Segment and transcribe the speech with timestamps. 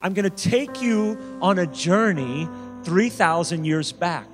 [0.00, 2.48] I'm going to take you on a journey
[2.84, 4.28] 3,000 years back.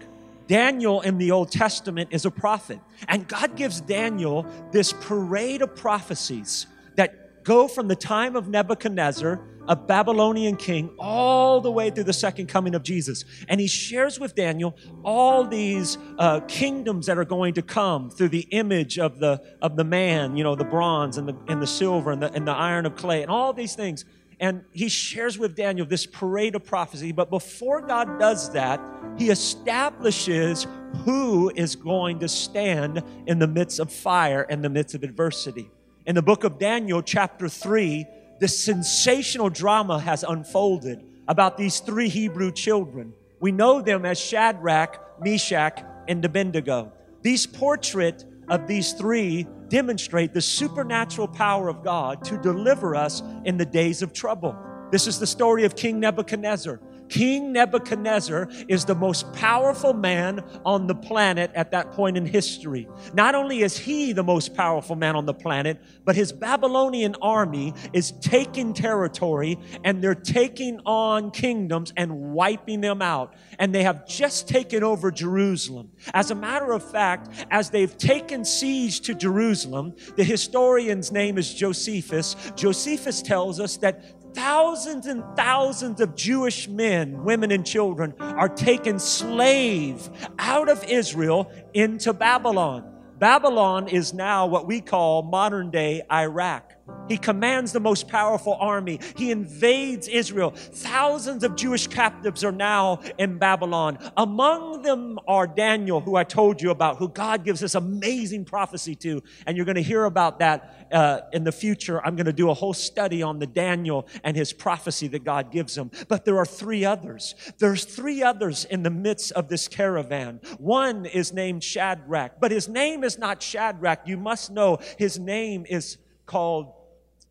[0.46, 5.74] Daniel in the Old Testament is a prophet, and God gives Daniel this parade of
[5.74, 6.66] prophecies
[6.96, 12.12] that go from the time of Nebuchadnezzar, a Babylonian king, all the way through the
[12.12, 13.24] second coming of Jesus.
[13.48, 18.28] And he shares with Daniel all these uh, kingdoms that are going to come through
[18.28, 21.66] the image of the, of the man, you know, the bronze and the, and the
[21.66, 24.04] silver and the, and the iron of clay, and all these things
[24.40, 27.12] and he shares with Daniel this parade of prophecy.
[27.12, 28.80] But before God does that,
[29.16, 30.66] he establishes
[31.04, 35.70] who is going to stand in the midst of fire, in the midst of adversity.
[36.06, 38.06] In the book of Daniel, chapter 3,
[38.40, 43.14] the sensational drama has unfolded about these three Hebrew children.
[43.40, 46.92] We know them as Shadrach, Meshach, and Abednego.
[47.22, 53.56] These portrait of these three demonstrate the supernatural power of God to deliver us in
[53.56, 54.56] the days of trouble.
[54.90, 56.80] This is the story of King Nebuchadnezzar.
[57.08, 62.88] King Nebuchadnezzar is the most powerful man on the planet at that point in history.
[63.12, 67.74] Not only is he the most powerful man on the planet, but his Babylonian army
[67.92, 73.34] is taking territory and they're taking on kingdoms and wiping them out.
[73.58, 75.90] And they have just taken over Jerusalem.
[76.12, 81.54] As a matter of fact, as they've taken siege to Jerusalem, the historian's name is
[81.54, 82.36] Josephus.
[82.56, 84.04] Josephus tells us that
[84.34, 91.50] thousands and thousands of Jewish men, women, and children are taken slave out of Israel
[91.72, 92.90] into Babylon.
[93.18, 96.72] Babylon is now what we call modern day Iraq.
[97.08, 99.00] He commands the most powerful army.
[99.16, 100.50] He invades Israel.
[100.50, 103.98] Thousands of Jewish captives are now in Babylon.
[104.16, 108.94] Among them are Daniel, who I told you about, who God gives this amazing prophecy
[108.96, 109.22] to.
[109.46, 112.04] And you're going to hear about that uh, in the future.
[112.04, 115.50] I'm going to do a whole study on the Daniel and his prophecy that God
[115.50, 115.90] gives him.
[116.08, 117.34] But there are three others.
[117.58, 120.40] There's three others in the midst of this caravan.
[120.58, 124.06] One is named Shadrach, but his name is not Shadrach.
[124.06, 126.72] You must know his name is called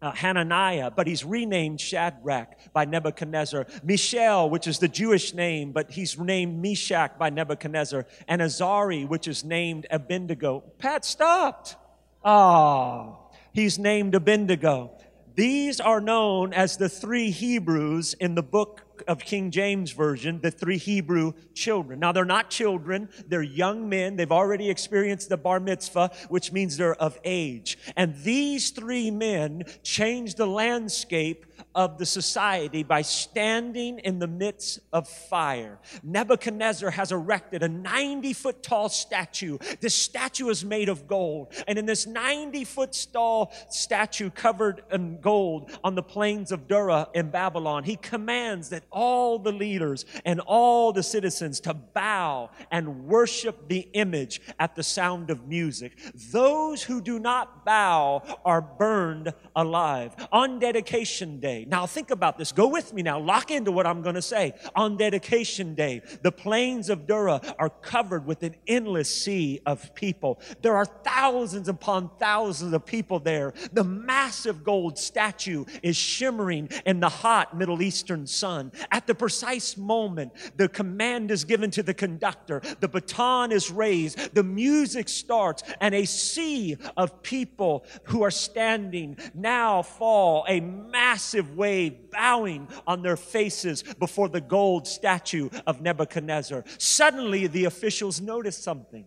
[0.03, 3.65] uh, Hananiah, but he's renamed Shadrach by Nebuchadnezzar.
[3.83, 8.05] Mishael, which is the Jewish name, but he's named Meshach by Nebuchadnezzar.
[8.27, 10.63] And Azariah, which is named Abednego.
[10.77, 11.77] Pat stopped.
[12.23, 14.91] Ah, oh, he's named Abednego.
[15.35, 20.51] These are known as the three Hebrews in the book of King James Version, the
[20.51, 21.99] three Hebrew children.
[21.99, 24.15] Now, they're not children, they're young men.
[24.15, 27.77] They've already experienced the bar mitzvah, which means they're of age.
[27.95, 34.79] And these three men changed the landscape of the society by standing in the midst
[34.91, 35.79] of fire.
[36.03, 39.57] Nebuchadnezzar has erected a 90 foot tall statue.
[39.79, 41.53] This statue is made of gold.
[41.67, 47.07] And in this 90 foot tall statue covered in gold on the plains of Dura
[47.13, 53.05] in Babylon, he commands that all the leaders and all the citizens to bow and
[53.05, 55.97] worship the image at the sound of music.
[56.31, 60.15] Those who do not bow are burned alive.
[60.31, 62.51] On dedication day, now, think about this.
[62.51, 63.19] Go with me now.
[63.19, 64.53] Lock into what I'm going to say.
[64.75, 70.39] On dedication day, the plains of Dura are covered with an endless sea of people.
[70.61, 73.53] There are thousands upon thousands of people there.
[73.71, 78.71] The massive gold statue is shimmering in the hot Middle Eastern sun.
[78.91, 84.33] At the precise moment, the command is given to the conductor, the baton is raised,
[84.33, 91.55] the music starts, and a sea of people who are standing now fall a massive
[91.55, 96.63] wave, bowing on their faces before the gold statue of Nebuchadnezzar.
[96.77, 99.05] Suddenly, the officials notice something.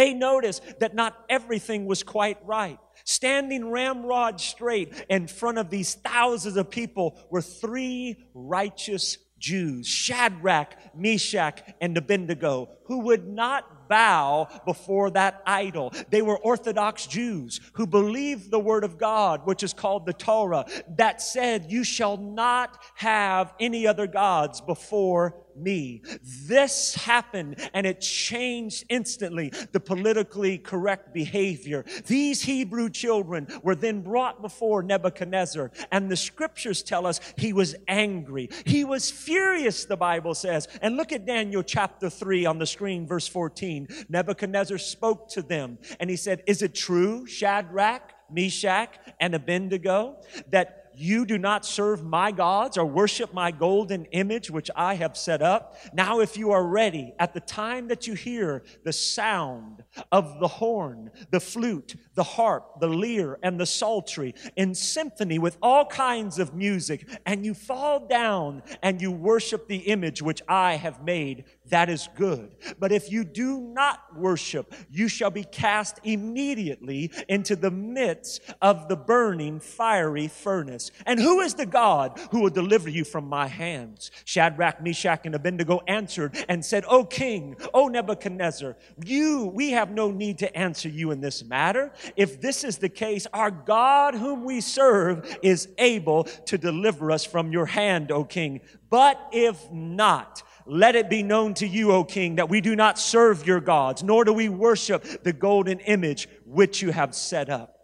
[0.00, 2.78] They noticed that not everything was quite right.
[3.04, 10.74] Standing ramrod straight in front of these thousands of people were three righteous Jews, Shadrach,
[10.96, 15.92] Meshach, and Abednego, who would not bow before that idol.
[16.10, 20.64] They were Orthodox Jews who believed the Word of God, which is called the Torah,
[20.96, 26.02] that said, You shall not have any other gods before me.
[26.46, 31.84] This happened and it changed instantly the politically correct behavior.
[32.06, 37.74] These Hebrew children were then brought before Nebuchadnezzar, and the scriptures tell us he was
[37.88, 38.48] angry.
[38.64, 40.68] He was furious, the Bible says.
[40.82, 43.88] And look at Daniel chapter 3 on the screen, verse 14.
[44.08, 50.16] Nebuchadnezzar spoke to them and he said, Is it true, Shadrach, Meshach, and Abednego,
[50.50, 55.16] that You do not serve my gods or worship my golden image, which I have
[55.16, 55.76] set up.
[55.94, 60.48] Now, if you are ready, at the time that you hear the sound of the
[60.48, 66.38] horn, the flute, the harp, the lyre, and the psaltery in symphony with all kinds
[66.38, 71.44] of music, and you fall down and you worship the image which I have made,
[71.70, 72.50] that is good.
[72.78, 78.88] But if you do not worship, you shall be cast immediately into the midst of
[78.88, 80.90] the burning fiery furnace.
[81.06, 84.10] And who is the God who will deliver you from my hands?
[84.24, 90.10] Shadrach, Meshach, and Abednego answered and said, O king, O Nebuchadnezzar, you, we have no
[90.10, 91.92] need to answer you in this matter.
[92.16, 97.24] If this is the case, our God whom we serve is able to deliver us
[97.24, 98.60] from your hand, O king.
[98.88, 102.96] But if not, let it be known to you, O king, that we do not
[102.96, 107.79] serve your gods, nor do we worship the golden image which you have set up.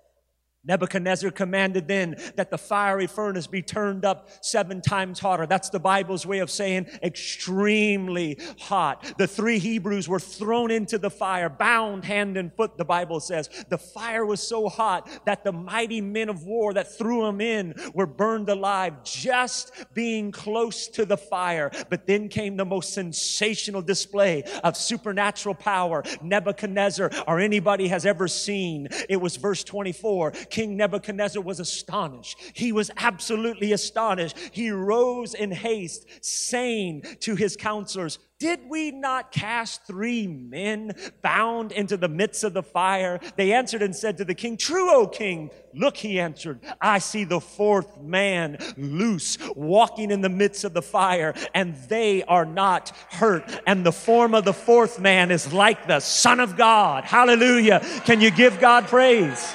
[0.66, 5.46] Nebuchadnezzar commanded then that the fiery furnace be turned up seven times hotter.
[5.46, 9.14] That's the Bible's way of saying extremely hot.
[9.18, 13.48] The three Hebrews were thrown into the fire, bound hand and foot, the Bible says.
[13.68, 17.74] The fire was so hot that the mighty men of war that threw them in
[17.94, 21.70] were burned alive just being close to the fire.
[21.88, 28.28] But then came the most sensational display of supernatural power Nebuchadnezzar or anybody has ever
[28.28, 28.88] seen.
[29.08, 32.38] It was verse 24 King Nebuchadnezzar was astonished.
[32.54, 34.38] He was absolutely astonished.
[34.52, 40.92] He rose in haste, saying to his counselors, did we not cast three men
[41.22, 43.18] bound into the midst of the fire?
[43.36, 45.50] They answered and said to the king, True, O king.
[45.74, 50.82] Look, he answered, I see the fourth man loose, walking in the midst of the
[50.82, 53.60] fire, and they are not hurt.
[53.66, 57.04] And the form of the fourth man is like the Son of God.
[57.04, 57.80] Hallelujah.
[58.04, 59.54] Can you give God praise?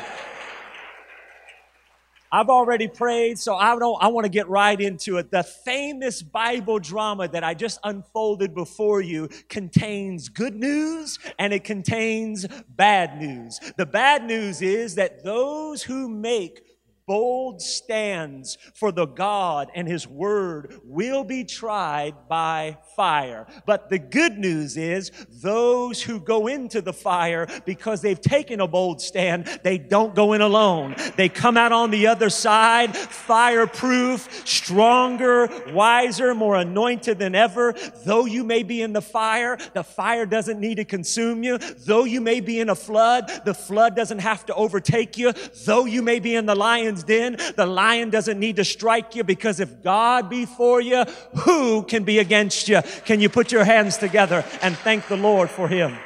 [2.31, 5.31] I've already prayed, so I don't I want to get right into it.
[5.31, 11.63] The famous Bible drama that I just unfolded before you contains good news and it
[11.63, 13.59] contains bad news.
[13.77, 16.63] The bad news is that those who make
[17.11, 23.47] bold stands for the God and His Word will be tried by fire.
[23.65, 25.11] But the good news is
[25.43, 30.31] those who go into the fire because they've taken a bold stand, they don't go
[30.31, 30.95] in alone.
[31.17, 37.73] They come out on the other side, fireproof, stronger, wiser, more anointed than ever.
[38.05, 41.57] Though you may be in the fire, the fire doesn't need to consume you.
[41.57, 45.33] Though you may be in a flood, the flood doesn't have to overtake you.
[45.65, 49.23] Though you may be in the lion's den, the lion doesn't need to strike you
[49.23, 51.03] because if God be for you,
[51.39, 52.81] who can be against you?
[53.05, 55.97] Can you put your hands together and thank the Lord for him,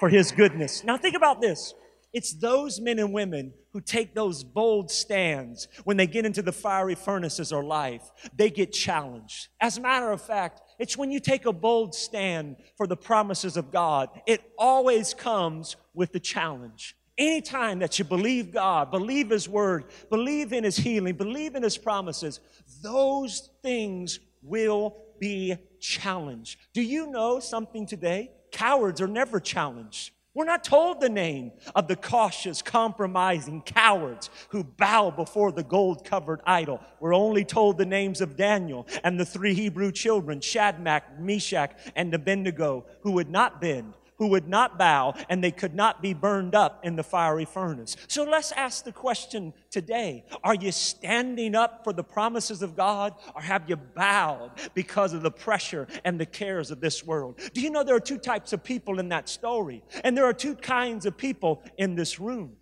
[0.00, 0.84] for his goodness?
[0.84, 1.74] Now think about this.
[2.12, 6.50] It's those men and women who take those bold stands when they get into the
[6.50, 8.10] fiery furnaces of life.
[8.34, 9.48] They get challenged.
[9.60, 13.58] As a matter of fact, it's when you take a bold stand for the promises
[13.58, 16.96] of God, it always comes with the challenge.
[17.18, 21.78] Anytime that you believe God, believe His Word, believe in His healing, believe in His
[21.78, 22.40] promises,
[22.82, 26.58] those things will be challenged.
[26.74, 28.32] Do you know something today?
[28.52, 30.12] Cowards are never challenged.
[30.34, 36.04] We're not told the name of the cautious, compromising cowards who bow before the gold
[36.04, 36.82] covered idol.
[37.00, 42.12] We're only told the names of Daniel and the three Hebrew children, Shadrach, Meshach, and
[42.12, 46.54] Abednego, who would not bend who would not bow and they could not be burned
[46.54, 47.96] up in the fiery furnace.
[48.08, 50.24] So let's ask the question today.
[50.42, 55.22] Are you standing up for the promises of God or have you bowed because of
[55.22, 57.40] the pressure and the cares of this world?
[57.52, 59.82] Do you know there are two types of people in that story?
[60.04, 62.56] And there are two kinds of people in this room.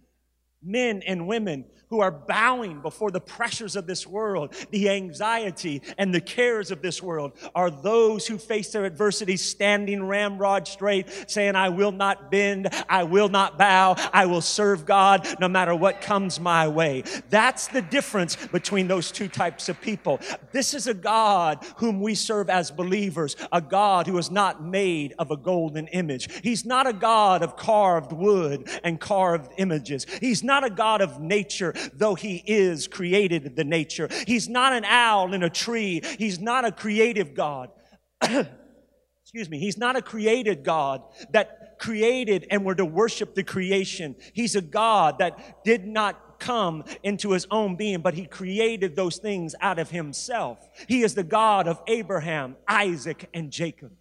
[0.63, 6.13] Men and women who are bowing before the pressures of this world, the anxiety and
[6.13, 11.55] the cares of this world, are those who face their adversity standing ramrod straight, saying,
[11.55, 16.01] I will not bend, I will not bow, I will serve God no matter what
[16.01, 17.05] comes my way.
[17.31, 20.19] That's the difference between those two types of people.
[20.51, 25.15] This is a God whom we serve as believers, a God who is not made
[25.17, 26.43] of a golden image.
[26.43, 30.09] He's not a God of carved wood and carved images.
[30.21, 34.09] He's not a God of nature though he is created the nature.
[34.27, 36.03] He's not an owl in a tree.
[36.19, 37.71] He's not a creative God.
[38.23, 39.59] Excuse me.
[39.59, 44.15] He's not a created God that created and were to worship the creation.
[44.33, 49.19] He's a God that did not come into his own being, but he created those
[49.19, 50.59] things out of himself.
[50.89, 53.93] He is the God of Abraham, Isaac, and Jacob.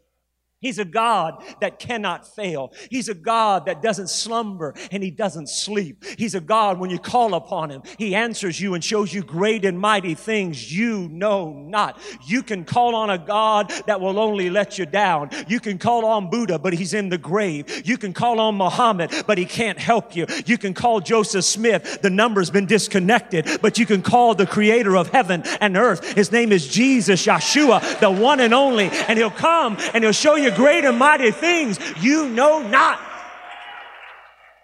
[0.64, 2.74] He's a God that cannot fail.
[2.90, 6.04] He's a God that doesn't slumber and he doesn't sleep.
[6.18, 9.66] He's a God when you call upon him, he answers you and shows you great
[9.66, 12.00] and mighty things you know not.
[12.26, 15.30] You can call on a God that will only let you down.
[15.48, 17.86] You can call on Buddha, but he's in the grave.
[17.86, 20.26] You can call on Muhammad, but he can't help you.
[20.46, 22.02] You can call Joseph Smith.
[22.02, 26.14] The number's been disconnected, but you can call the creator of heaven and earth.
[26.14, 30.36] His name is Jesus, Yeshua, the one and only, and he'll come and he'll show
[30.36, 33.00] you great and mighty things you know not.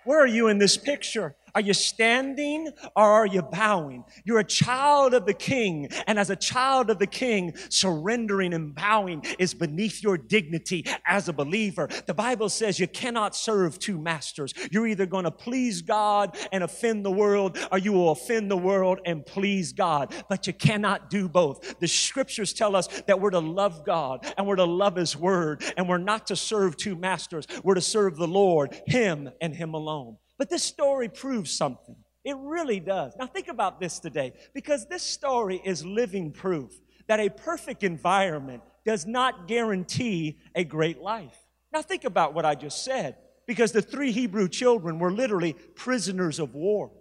[0.05, 1.35] Where are you in this picture?
[1.55, 4.03] Are you standing or are you bowing?
[4.23, 5.89] You're a child of the king.
[6.07, 11.29] And as a child of the king, surrendering and bowing is beneath your dignity as
[11.29, 11.89] a believer.
[12.05, 14.53] The Bible says you cannot serve two masters.
[14.71, 18.57] You're either going to please God and offend the world, or you will offend the
[18.57, 20.13] world and please God.
[20.29, 21.79] But you cannot do both.
[21.79, 25.63] The scriptures tell us that we're to love God and we're to love His word,
[25.77, 27.47] and we're not to serve two masters.
[27.63, 30.17] We're to serve the Lord, Him and Him alone.
[30.39, 31.97] But this story proves something.
[32.23, 33.13] It really does.
[33.19, 36.71] Now, think about this today, because this story is living proof
[37.07, 41.37] that a perfect environment does not guarantee a great life.
[41.71, 46.39] Now, think about what I just said, because the three Hebrew children were literally prisoners
[46.39, 46.91] of war.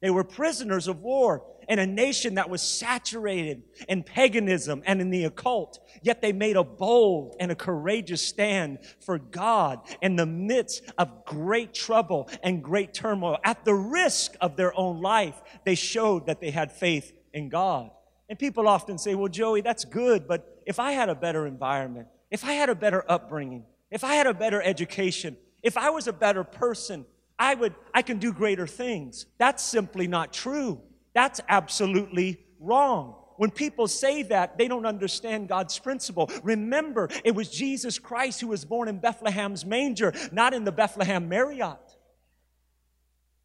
[0.00, 5.10] They were prisoners of war in a nation that was saturated in paganism and in
[5.10, 5.78] the occult.
[6.02, 11.24] Yet they made a bold and a courageous stand for God in the midst of
[11.24, 13.38] great trouble and great turmoil.
[13.44, 17.90] At the risk of their own life, they showed that they had faith in God.
[18.28, 22.08] And people often say, well, Joey, that's good, but if I had a better environment,
[22.32, 26.08] if I had a better upbringing, if I had a better education, if I was
[26.08, 27.06] a better person,
[27.38, 29.26] I would, I can do greater things.
[29.38, 30.80] That's simply not true.
[31.14, 33.16] That's absolutely wrong.
[33.36, 36.30] When people say that, they don't understand God's principle.
[36.42, 41.26] Remember, it was Jesus Christ who was born in Bethlehem's manger, not in the Bethlehem
[41.28, 41.89] Marriott.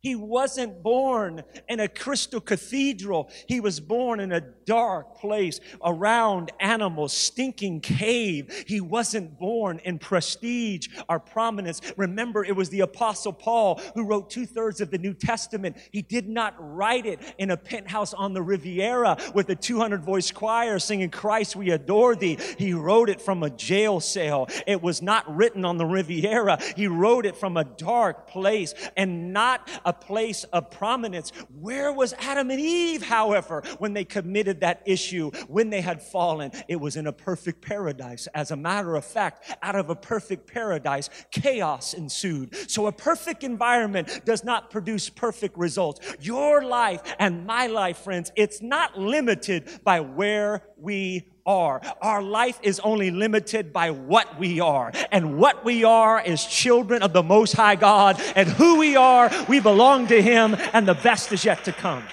[0.06, 3.32] He wasn't born in a crystal cathedral.
[3.48, 8.66] He was born in a dark place around animals, stinking cave.
[8.68, 11.82] He wasn't born in prestige or prominence.
[11.98, 15.76] Remember, it was the apostle Paul who wrote two thirds of the New Testament.
[15.92, 20.30] He did not write it in a penthouse on the Riviera with a 200 voice
[20.30, 22.38] choir singing, Christ, we adore thee.
[22.60, 24.50] He wrote it from a jail cell.
[24.68, 26.60] It was not written on the Riviera.
[26.76, 31.32] He wrote it from a dark place and not a place of prominence.
[31.60, 36.52] Where was Adam and Eve, however, when they committed that issue, when they had fallen?
[36.68, 38.28] It was in a perfect paradise.
[38.34, 42.56] As a matter of fact, out of a perfect paradise, chaos ensued.
[42.70, 46.00] So a perfect environment does not produce perfect results.
[46.20, 51.82] Your life and my life, friends, it's not limited by where we are.
[52.02, 54.92] Our life is only limited by what we are.
[55.12, 58.22] And what we are is children of the Most High God.
[58.36, 62.04] And who we are, we belong to Him, and the best is yet to come.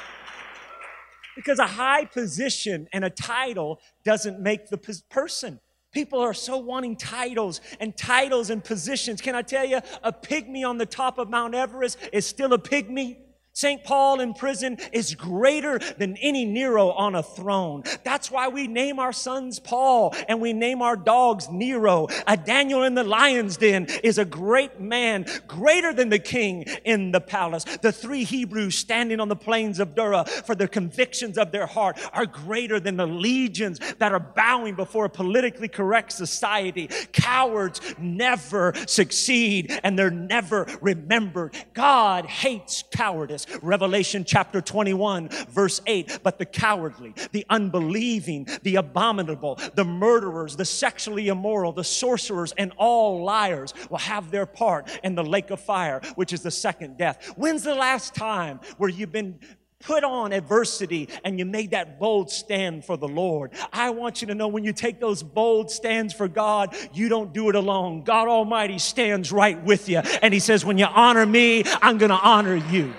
[1.34, 5.60] Because a high position and a title doesn't make the person.
[5.92, 9.20] People are so wanting titles and titles and positions.
[9.20, 12.58] Can I tell you, a pygmy on the top of Mount Everest is still a
[12.58, 13.16] pygmy?
[13.54, 13.84] St.
[13.84, 17.84] Paul in prison is greater than any Nero on a throne.
[18.02, 22.08] That's why we name our sons Paul and we name our dogs Nero.
[22.26, 27.12] A Daniel in the lion's den is a great man, greater than the king in
[27.12, 27.64] the palace.
[27.64, 32.00] The three Hebrews standing on the plains of Dura for the convictions of their heart
[32.14, 36.88] are greater than the legions that are bowing before a politically correct society.
[37.12, 41.54] Cowards never succeed and they're never remembered.
[41.74, 43.41] God hates cowardice.
[43.62, 46.20] Revelation chapter 21, verse 8.
[46.22, 52.72] But the cowardly, the unbelieving, the abominable, the murderers, the sexually immoral, the sorcerers, and
[52.76, 56.98] all liars will have their part in the lake of fire, which is the second
[56.98, 57.32] death.
[57.36, 59.38] When's the last time where you've been
[59.82, 63.52] put on adversity and you made that bold stand for the Lord.
[63.72, 67.32] I want you to know when you take those bold stands for God, you don't
[67.32, 68.02] do it alone.
[68.02, 69.98] God Almighty stands right with you.
[70.22, 72.94] And He says, when you honor me, I'm going to honor you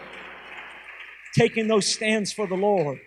[1.38, 3.00] taking those stands for the Lord.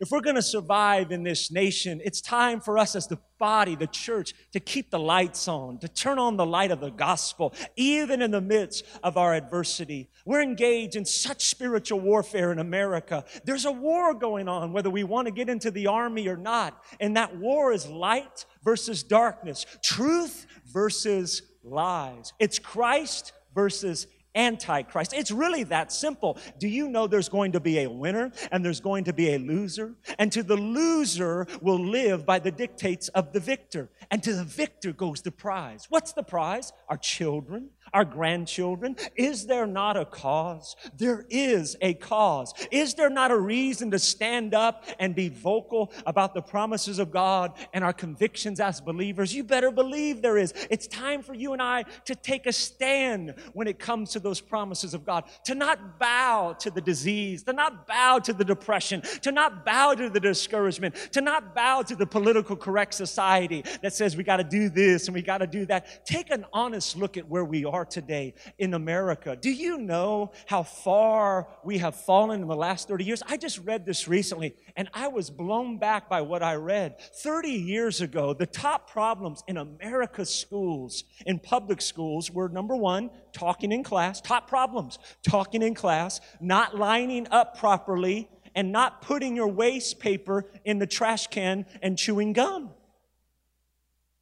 [0.00, 3.76] If we're going to survive in this nation, it's time for us as the body,
[3.76, 7.54] the church, to keep the lights on, to turn on the light of the gospel,
[7.76, 10.08] even in the midst of our adversity.
[10.24, 13.26] We're engaged in such spiritual warfare in America.
[13.44, 16.82] There's a war going on, whether we want to get into the army or not.
[16.98, 22.32] And that war is light versus darkness, truth versus lies.
[22.38, 25.12] It's Christ versus Antichrist.
[25.12, 26.38] It's really that simple.
[26.58, 29.38] Do you know there's going to be a winner and there's going to be a
[29.38, 29.94] loser?
[30.18, 33.90] And to the loser will live by the dictates of the victor.
[34.10, 35.86] And to the victor goes the prize.
[35.88, 36.72] What's the prize?
[36.88, 38.96] Our children, our grandchildren.
[39.16, 40.76] Is there not a cause?
[40.96, 42.54] There is a cause.
[42.70, 47.10] Is there not a reason to stand up and be vocal about the promises of
[47.10, 49.34] God and our convictions as believers?
[49.34, 50.54] You better believe there is.
[50.70, 54.40] It's time for you and I to take a stand when it comes to those
[54.40, 59.02] promises of God, to not bow to the disease, to not bow to the depression,
[59.22, 63.94] to not bow to the discouragement, to not bow to the political correct society that
[63.94, 66.04] says we got to do this and we got to do that.
[66.06, 69.36] Take an honest look at where we are today in America.
[69.36, 73.22] Do you know how far we have fallen in the last 30 years?
[73.26, 77.00] I just read this recently and I was blown back by what I read.
[77.00, 83.10] 30 years ago, the top problems in America's schools, in public schools, were number one,
[83.32, 89.36] talking in class, top problems, talking in class, not lining up properly, and not putting
[89.36, 92.70] your waste paper in the trash can and chewing gum.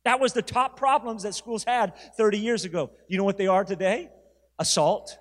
[0.08, 2.92] That was the top problems that schools had 30 years ago.
[3.08, 4.08] You know what they are today?
[4.58, 5.18] Assault,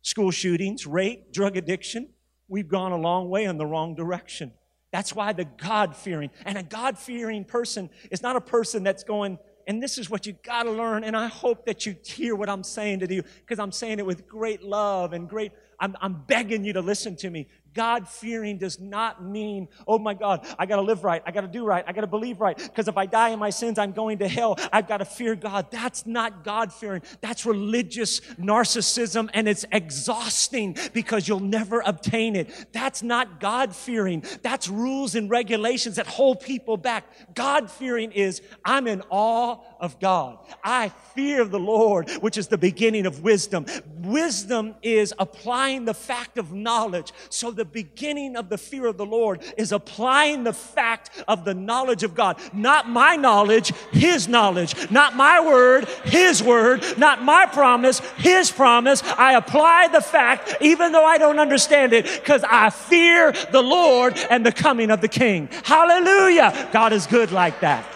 [0.00, 2.08] school shootings, rape, drug addiction.
[2.48, 4.52] We've gone a long way in the wrong direction.
[4.92, 9.04] That's why the God fearing, and a God fearing person is not a person that's
[9.04, 11.04] going, and this is what you got to learn.
[11.04, 14.06] And I hope that you hear what I'm saying to you because I'm saying it
[14.06, 17.46] with great love and great, I'm, I'm begging you to listen to me.
[17.78, 21.22] God fearing does not mean, oh my God, I got to live right.
[21.24, 21.84] I got to do right.
[21.86, 22.56] I got to believe right.
[22.56, 24.58] Because if I die in my sins, I'm going to hell.
[24.72, 25.70] I've got to fear God.
[25.70, 27.02] That's not God fearing.
[27.20, 32.50] That's religious narcissism and it's exhausting because you'll never obtain it.
[32.72, 34.24] That's not God fearing.
[34.42, 37.04] That's rules and regulations that hold people back.
[37.36, 40.38] God fearing is, I'm in awe of God.
[40.64, 43.66] I fear the Lord, which is the beginning of wisdom.
[43.98, 49.06] Wisdom is applying the fact of knowledge so the beginning of the fear of the
[49.06, 52.40] Lord is applying the fact of the knowledge of God.
[52.52, 54.90] Not my knowledge, His knowledge.
[54.90, 56.84] Not my word, His word.
[56.98, 59.02] Not my promise, His promise.
[59.02, 64.18] I apply the fact, even though I don't understand it, because I fear the Lord
[64.30, 65.48] and the coming of the King.
[65.64, 66.68] Hallelujah.
[66.72, 67.86] God is good like that.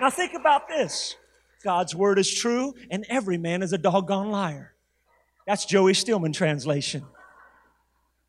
[0.00, 1.16] Now think about this.
[1.64, 4.74] God's word is true and every man is a doggone liar.
[5.46, 7.04] That's Joey Stillman translation.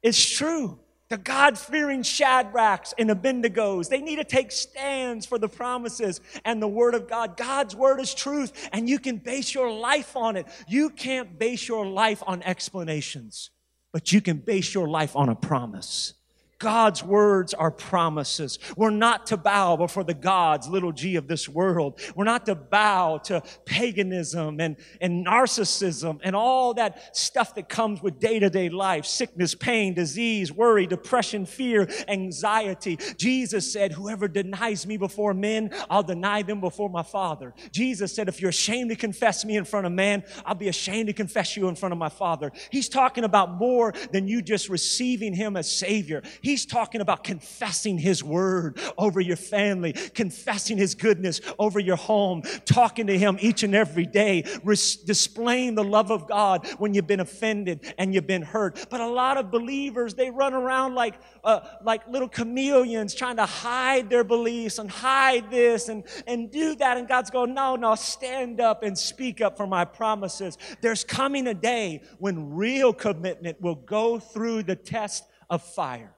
[0.02, 0.80] It's true.
[1.10, 6.62] The God fearing Shadrachs and Abednego's, they need to take stands for the promises and
[6.62, 7.36] the Word of God.
[7.36, 10.46] God's Word is truth, and you can base your life on it.
[10.68, 13.50] You can't base your life on explanations,
[13.92, 16.14] but you can base your life on a promise.
[16.60, 18.60] God's words are promises.
[18.76, 22.02] We're not to bow before the gods, little g of this world.
[22.16, 28.04] We're not to bow to paganism and, and narcissism and all that stuff that comes
[28.04, 32.98] with day to day life sickness, pain, disease, worry, depression, fear, anxiety.
[33.18, 37.54] Jesus said, Whoever denies me before men, I'll deny them before my Father.
[37.72, 41.08] Jesus said, If you're ashamed to confess me in front of man, I'll be ashamed
[41.08, 42.52] to confess you in front of my Father.
[42.70, 46.22] He's talking about more than you just receiving Him as Savior.
[46.50, 52.42] He's talking about confessing His word over your family, confessing His goodness over your home,
[52.66, 57.06] talking to Him each and every day, res- displaying the love of God when you've
[57.06, 58.88] been offended and you've been hurt.
[58.90, 63.46] But a lot of believers, they run around like, uh, like little chameleons trying to
[63.46, 66.98] hide their beliefs and hide this and, and do that.
[66.98, 70.58] And God's going, no, no, stand up and speak up for my promises.
[70.82, 76.16] There's coming a day when real commitment will go through the test of fire.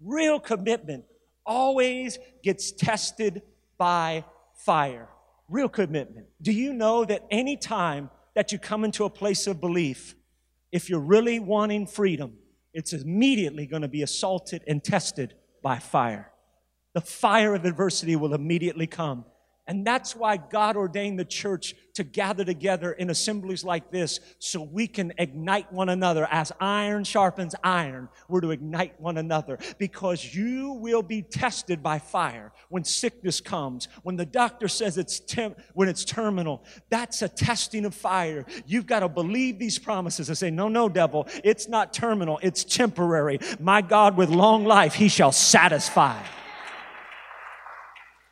[0.00, 1.04] Real commitment
[1.44, 3.42] always gets tested
[3.78, 5.08] by fire.
[5.48, 6.26] Real commitment.
[6.42, 10.14] Do you know that any time that you come into a place of belief,
[10.70, 12.34] if you're really wanting freedom,
[12.74, 16.30] it's immediately going to be assaulted and tested by fire.
[16.94, 19.24] The fire of adversity will immediately come.
[19.68, 24.62] And that's why God ordained the church to gather together in assemblies like this so
[24.62, 26.26] we can ignite one another.
[26.30, 31.98] As iron sharpens iron, we're to ignite one another because you will be tested by
[31.98, 35.20] fire when sickness comes, when the doctor says it's
[35.74, 36.64] when it's terminal.
[36.88, 38.46] That's a testing of fire.
[38.64, 42.64] You've got to believe these promises and say, No, no, devil, it's not terminal, it's
[42.64, 43.38] temporary.
[43.60, 46.18] My God, with long life, he shall satisfy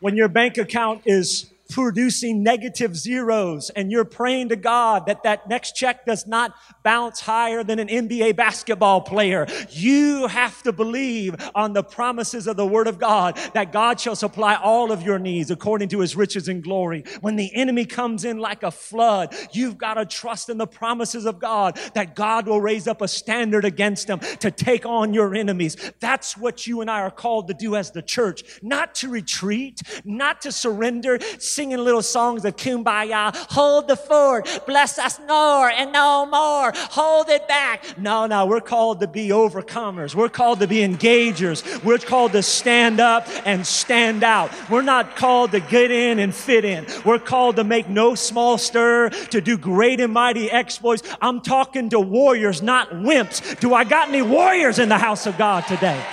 [0.00, 5.48] when your bank account is producing negative zeros and you're praying to God that that
[5.48, 9.46] next check does not bounce higher than an NBA basketball player.
[9.70, 14.16] You have to believe on the promises of the word of God that God shall
[14.16, 17.04] supply all of your needs according to his riches and glory.
[17.20, 21.26] When the enemy comes in like a flood, you've got to trust in the promises
[21.26, 25.34] of God that God will raise up a standard against them to take on your
[25.34, 25.76] enemies.
[26.00, 29.80] That's what you and I are called to do as the church, not to retreat,
[30.04, 31.18] not to surrender,
[31.56, 37.30] singing little songs of kumbaya, hold the fort, bless us more and no more, hold
[37.30, 37.96] it back.
[37.96, 40.14] No, no, we're called to be overcomers.
[40.14, 41.82] We're called to be engagers.
[41.82, 44.50] We're called to stand up and stand out.
[44.68, 46.84] We're not called to get in and fit in.
[47.06, 51.02] We're called to make no small stir, to do great and mighty exploits.
[51.22, 53.58] I'm talking to warriors, not wimps.
[53.60, 56.04] Do I got any warriors in the house of God today?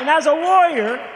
[0.00, 1.15] And as a warrior,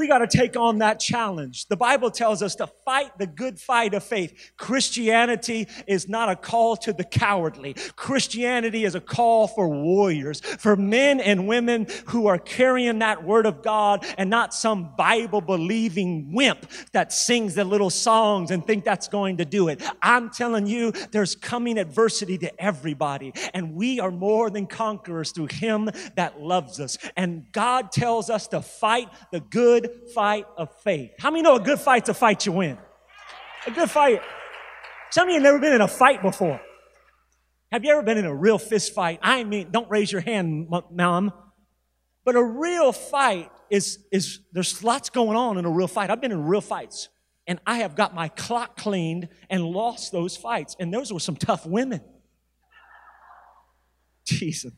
[0.00, 1.66] we got to take on that challenge.
[1.66, 4.52] The Bible tells us to fight the good fight of faith.
[4.56, 7.74] Christianity is not a call to the cowardly.
[7.96, 13.44] Christianity is a call for warriors, for men and women who are carrying that word
[13.44, 18.84] of God and not some Bible believing wimp that sings the little songs and think
[18.84, 19.82] that's going to do it.
[20.00, 25.48] I'm telling you, there's coming adversity to everybody and we are more than conquerors through
[25.48, 26.96] him that loves us.
[27.18, 31.12] And God tells us to fight the good fight of faith.
[31.18, 32.78] How many know a good fight's a fight you win?
[33.66, 34.22] A good fight.
[35.10, 36.60] Some of you have never been in a fight before.
[37.72, 39.20] Have you ever been in a real fist fight?
[39.22, 41.32] I mean, don't raise your hand, mom.
[42.24, 46.10] But a real fight is, is, there's lots going on in a real fight.
[46.10, 47.08] I've been in real fights
[47.46, 50.76] and I have got my clock cleaned and lost those fights.
[50.78, 52.00] And those were some tough women.
[54.24, 54.72] Jesus.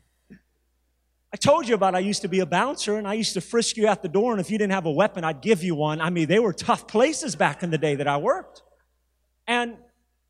[1.33, 3.75] I told you about I used to be a bouncer and I used to frisk
[3.75, 5.99] you at the door, and if you didn't have a weapon, I'd give you one.
[5.99, 8.61] I mean, they were tough places back in the day that I worked.
[9.47, 9.75] And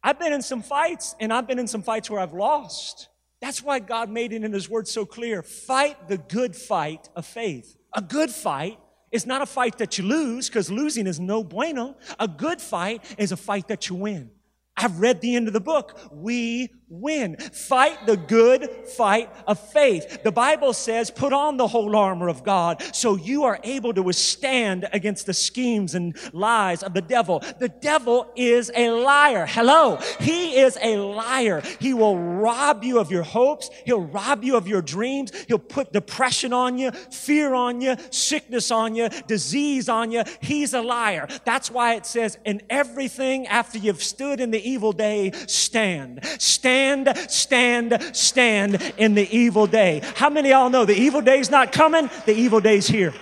[0.01, 3.09] I've been in some fights, and I've been in some fights where I've lost.
[3.41, 5.43] That's why God made it in His Word so clear.
[5.43, 7.75] Fight the good fight of faith.
[7.93, 8.79] A good fight
[9.11, 11.97] is not a fight that you lose, because losing is no bueno.
[12.17, 14.31] A good fight is a fight that you win.
[14.77, 15.99] I've read the end of the book.
[16.11, 17.37] We win.
[17.37, 20.23] Fight the good fight of faith.
[20.23, 24.03] The Bible says, put on the whole armor of God so you are able to
[24.03, 27.39] withstand against the schemes and lies of the devil.
[27.59, 29.45] The devil is a liar.
[29.47, 29.97] Hello.
[30.19, 31.61] He is a liar.
[31.79, 33.69] He will rob you of your hopes.
[33.85, 35.31] He'll rob you of your dreams.
[35.47, 40.23] He'll put depression on you, fear on you, sickness on you, disease on you.
[40.41, 41.27] He's a liar.
[41.45, 46.23] That's why it says, in everything after you've stood in the evil day, stand.
[46.39, 50.01] Stand stand, stand, stand in the evil day.
[50.15, 52.09] How many y'all know the evil day's not coming?
[52.25, 53.13] The evil day's here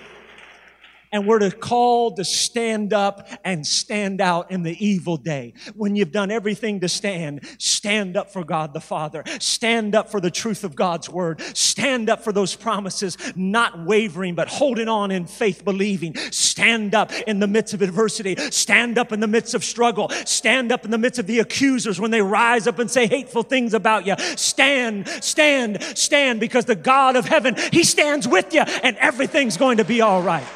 [1.12, 5.54] and we're to call to stand up and stand out in the evil day.
[5.76, 9.24] When you've done everything to stand, stand up for God the Father.
[9.39, 11.41] Stand up for the truth of God's word.
[11.56, 16.15] Stand up for those promises, not wavering, but holding on in faith, believing.
[16.32, 18.36] Stand up in the midst of adversity.
[18.52, 20.10] Stand up in the midst of struggle.
[20.26, 23.43] Stand up in the midst of the accusers when they rise up and say hateful
[23.43, 24.15] things about you.
[24.38, 29.78] Stand, stand, stand because the God of heaven, He stands with you and everything's going
[29.78, 30.47] to be all right.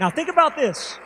[0.00, 0.98] Now, think about this.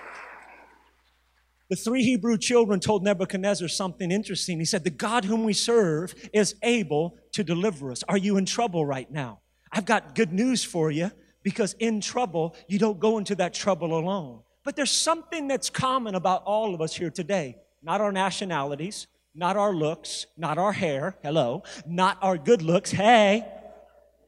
[1.68, 4.60] The three Hebrew children told Nebuchadnezzar something interesting.
[4.60, 8.04] He said, The God whom we serve is able to deliver us.
[8.08, 9.40] Are you in trouble right now?
[9.72, 11.10] I've got good news for you
[11.42, 14.42] because in trouble, you don't go into that trouble alone.
[14.62, 17.56] But there's something that's common about all of us here today.
[17.82, 23.44] Not our nationalities, not our looks, not our hair, hello, not our good looks, hey.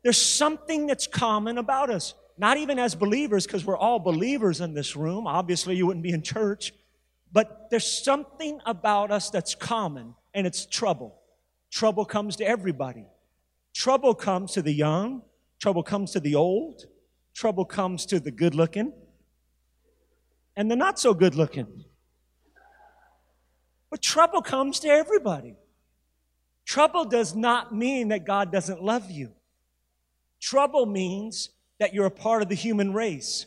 [0.02, 4.74] There's something that's common about us not even as believers, because we're all believers in
[4.74, 5.26] this room.
[5.26, 6.72] Obviously, you wouldn't be in church.
[7.32, 11.20] But there's something about us that's common, and it's trouble.
[11.70, 13.06] Trouble comes to everybody.
[13.74, 15.22] Trouble comes to the young,
[15.60, 16.86] trouble comes to the old,
[17.34, 18.92] trouble comes to the good looking,
[20.56, 21.84] and the not so good looking.
[23.90, 25.56] But trouble comes to everybody.
[26.64, 29.32] Trouble does not mean that God doesn't love you.
[30.40, 33.46] Trouble means that you're a part of the human race.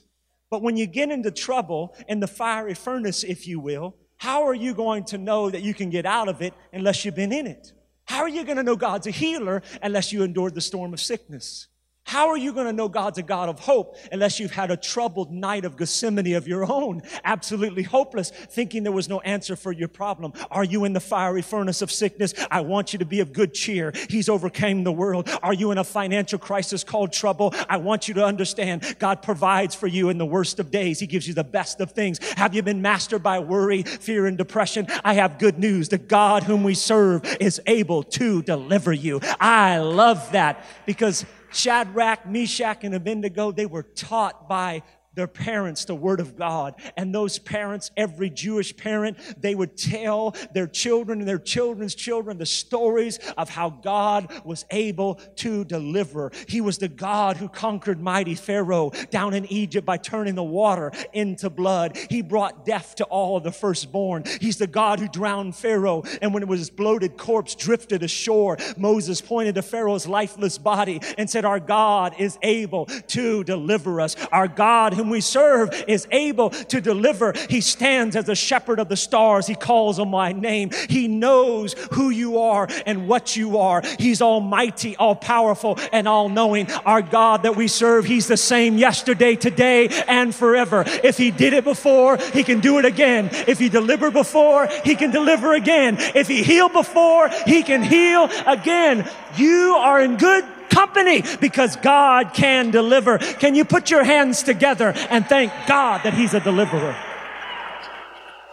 [0.49, 4.53] But when you get into trouble in the fiery furnace, if you will, how are
[4.53, 7.47] you going to know that you can get out of it unless you've been in
[7.47, 7.73] it?
[8.05, 10.99] How are you going to know God's a healer unless you endured the storm of
[10.99, 11.67] sickness?
[12.09, 14.77] How are you going to know God's a God of hope unless you've had a
[14.77, 17.03] troubled night of Gethsemane of your own?
[17.23, 20.33] Absolutely hopeless, thinking there was no answer for your problem.
[20.49, 22.33] Are you in the fiery furnace of sickness?
[22.49, 23.93] I want you to be of good cheer.
[24.09, 25.29] He's overcame the world.
[25.43, 27.53] Are you in a financial crisis called trouble?
[27.69, 30.99] I want you to understand God provides for you in the worst of days.
[30.99, 32.17] He gives you the best of things.
[32.37, 34.87] Have you been mastered by worry, fear, and depression?
[35.03, 35.89] I have good news.
[35.89, 39.21] The God whom we serve is able to deliver you.
[39.39, 44.83] I love that because Shadrach, Meshach, and Abednego, they were taught by
[45.13, 46.75] their parents the word of God.
[46.95, 52.37] And those parents, every Jewish parent, they would tell their children and their children's children
[52.37, 56.31] the stories of how God was able to deliver.
[56.47, 60.91] He was the God who conquered mighty Pharaoh down in Egypt by turning the water
[61.13, 61.97] into blood.
[62.09, 64.23] He brought death to all the firstborn.
[64.39, 66.03] He's the God who drowned Pharaoh.
[66.21, 71.29] And when it was bloated corpse drifted ashore, Moses pointed to Pharaoh's lifeless body and
[71.29, 74.15] said, Our God is able to deliver us.
[74.31, 77.33] Our God whom we serve is able to deliver.
[77.49, 79.47] He stands as a shepherd of the stars.
[79.47, 80.71] He calls on my name.
[80.89, 83.81] He knows who you are and what you are.
[83.97, 86.69] He's almighty, all powerful, and all knowing.
[86.85, 90.83] Our God that we serve, He's the same yesterday, today, and forever.
[90.85, 93.29] If He did it before, He can do it again.
[93.47, 95.95] If He delivered before, He can deliver again.
[96.13, 99.09] If He healed before, He can heal again.
[99.37, 103.17] You are in good company because God can deliver.
[103.17, 106.95] Can you put your hands together and thank God that He's a deliverer?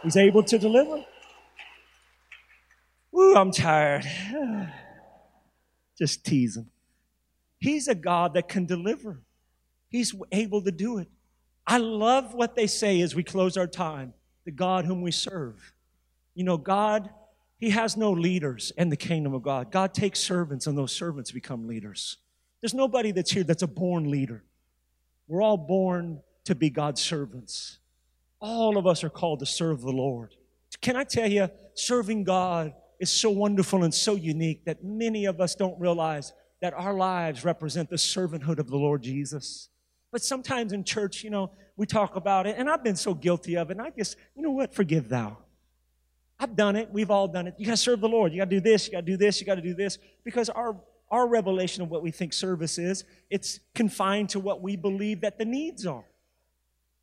[0.03, 1.05] He's able to deliver.
[3.13, 4.05] Woo, I'm tired.
[5.99, 6.69] Just teasing.
[7.59, 9.23] He's a God that can deliver.
[9.89, 11.09] He's able to do it.
[11.67, 14.13] I love what they say as we close our time
[14.45, 15.73] the God whom we serve.
[16.35, 17.11] You know, God
[17.59, 19.71] he has no leaders in the kingdom of God.
[19.71, 22.19] God takes servants, and those servants become leaders.
[22.61, 24.45] There's nobody that's here that's a born leader.
[25.29, 27.79] We're all born to be God's servants.
[28.41, 30.35] All of us are called to serve the Lord.
[30.81, 35.41] Can I tell you, serving God is so wonderful and so unique that many of
[35.41, 39.69] us don't realize that our lives represent the servanthood of the Lord Jesus.
[40.13, 43.57] But sometimes in church, you know, we talk about it, and I've been so guilty
[43.57, 45.39] of it, and I just, you know what, forgive thou.
[46.39, 46.91] I've done it.
[46.93, 47.55] We've all done it.
[47.57, 48.33] You got to serve the Lord.
[48.33, 48.87] You got to do this.
[48.87, 49.41] You got to do this.
[49.41, 49.99] You got to do this.
[50.25, 50.77] Because our,
[51.11, 55.39] our revelation of what we think service is, it's confined to what we believe that
[55.39, 56.05] the needs are.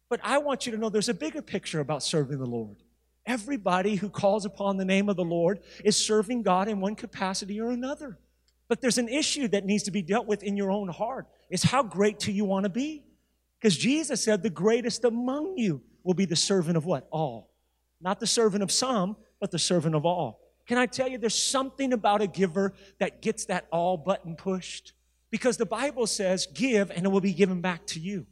[0.09, 2.77] But I want you to know there's a bigger picture about serving the Lord.
[3.25, 7.59] Everybody who calls upon the name of the Lord is serving God in one capacity
[7.59, 8.19] or another.
[8.67, 11.27] But there's an issue that needs to be dealt with in your own heart.
[11.49, 13.03] Is how great do you want to be?
[13.59, 17.07] Because Jesus said the greatest among you will be the servant of what?
[17.09, 17.52] All.
[18.03, 20.41] Not the servant of some, but the servant of all.
[20.67, 24.93] Can I tell you, there's something about a giver that gets that all button pushed?
[25.31, 28.25] Because the Bible says, give and it will be given back to you.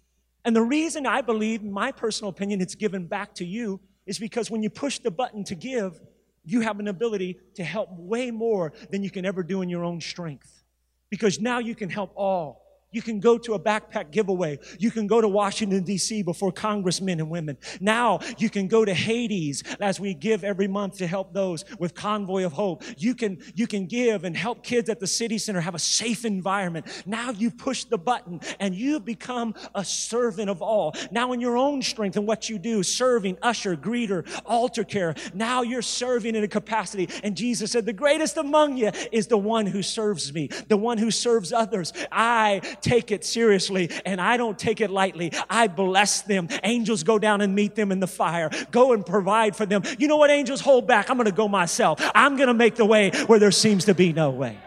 [0.45, 4.19] And the reason I believe, in my personal opinion, it's given back to you is
[4.19, 5.99] because when you push the button to give,
[6.43, 9.83] you have an ability to help way more than you can ever do in your
[9.83, 10.63] own strength.
[11.09, 12.60] Because now you can help all.
[12.91, 14.59] You can go to a backpack giveaway.
[14.77, 16.23] You can go to Washington, D.C.
[16.23, 17.57] before congressmen and women.
[17.79, 19.41] Now you can go to Haiti
[19.79, 22.83] as we give every month to help those with Convoy of Hope.
[22.97, 26.25] You can, you can give and help kids at the city center have a safe
[26.25, 26.85] environment.
[27.05, 30.93] Now you push the button and you've become a servant of all.
[31.11, 35.61] Now in your own strength and what you do, serving, usher, greeter, altar care, now
[35.61, 37.09] you're serving in a capacity.
[37.23, 40.97] And Jesus said, the greatest among you is the one who serves me, the one
[40.97, 41.93] who serves others.
[42.11, 45.31] I take it seriously and I don't take it lightly.
[45.49, 46.47] I bless them.
[46.63, 48.49] Angels go down and meet them in the fire.
[48.71, 49.83] Go and provide for them.
[49.97, 51.09] You know what angels hold back?
[51.09, 51.99] I'm going to go myself.
[52.15, 54.57] I'm going to make the way where there seems to be no way.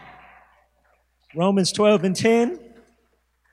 [1.34, 2.60] Romans 12 and 10.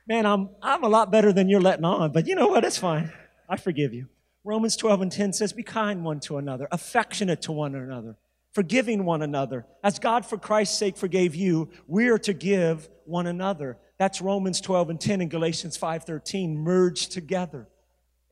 [0.06, 2.64] Man, I'm, I'm a lot better than you're letting on, but you know what?
[2.64, 3.12] It's fine.
[3.48, 4.08] I forgive you.
[4.44, 8.16] Romans 12 and 10 says, Be kind one to another, affectionate to one another,
[8.52, 9.66] forgiving one another.
[9.84, 13.78] As God for Christ's sake forgave you, we are to give one another.
[14.02, 17.68] That's Romans 12 and 10 and Galatians 5:13 merged together.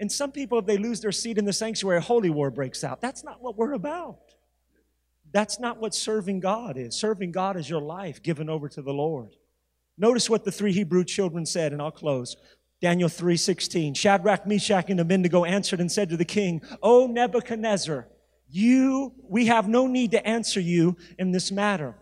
[0.00, 3.00] And some people, if they lose their seat in the sanctuary, holy war breaks out.
[3.00, 4.34] That's not what we're about.
[5.30, 6.96] That's not what serving God is.
[6.96, 9.36] Serving God is your life given over to the Lord.
[9.96, 12.36] Notice what the three Hebrew children said, and I'll close.
[12.80, 13.94] Daniel 3:16.
[13.94, 18.08] Shadrach, Meshach, and Abednego answered and said to the king, O Nebuchadnezzar,
[18.48, 21.94] you, we have no need to answer you in this matter.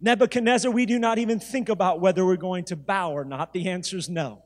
[0.00, 3.52] Nebuchadnezzar, we do not even think about whether we're going to bow or not.
[3.52, 4.42] The answer is no.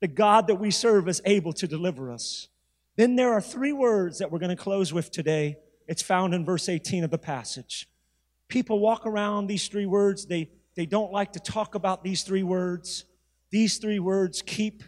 [0.00, 2.48] The God that we serve is able to deliver us.
[2.96, 5.56] Then there are three words that we're going to close with today.
[5.86, 7.88] It's found in verse 18 of the passage.
[8.48, 10.26] People walk around these three words.
[10.26, 13.04] They, they don't like to talk about these three words.
[13.50, 14.82] These three words keep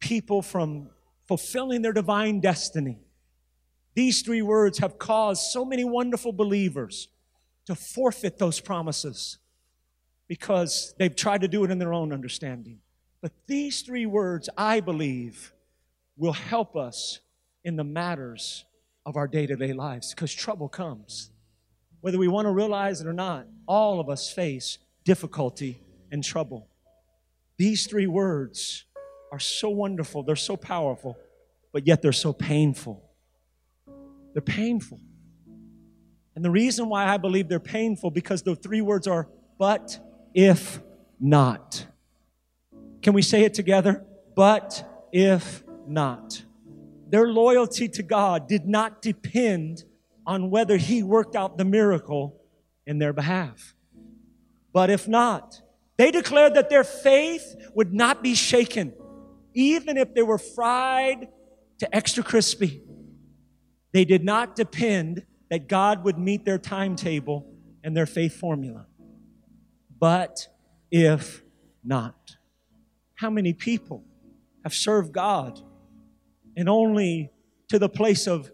[0.00, 0.90] people from
[1.26, 2.98] fulfilling their divine destiny.
[3.94, 7.08] These three words have caused so many wonderful believers
[7.66, 9.38] to forfeit those promises
[10.28, 12.78] because they've tried to do it in their own understanding.
[13.20, 15.52] But these three words, I believe,
[16.16, 17.20] will help us
[17.64, 18.64] in the matters
[19.06, 21.30] of our day to day lives because trouble comes.
[22.00, 26.68] Whether we want to realize it or not, all of us face difficulty and trouble.
[27.58, 28.84] These three words
[29.30, 31.16] are so wonderful, they're so powerful,
[31.72, 33.08] but yet they're so painful.
[34.32, 35.00] They're painful.
[36.34, 39.98] And the reason why I believe they're painful because the three words are but
[40.34, 40.80] if
[41.20, 41.86] not.
[43.02, 44.04] Can we say it together?
[44.34, 46.42] But if not.
[47.08, 49.84] Their loyalty to God did not depend
[50.26, 52.40] on whether He worked out the miracle
[52.86, 53.74] in their behalf.
[54.72, 55.60] But if not,
[55.98, 58.94] they declared that their faith would not be shaken,
[59.52, 61.28] even if they were fried
[61.78, 62.82] to extra crispy.
[63.92, 67.46] They did not depend that God would meet their timetable
[67.84, 68.86] and their faith formula.
[70.00, 70.48] But
[70.90, 71.42] if
[71.84, 72.36] not,
[73.16, 74.02] how many people
[74.64, 75.60] have served God
[76.56, 77.32] and only
[77.68, 78.50] to the place of